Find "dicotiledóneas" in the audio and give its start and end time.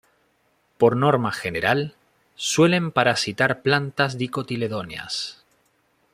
4.17-5.43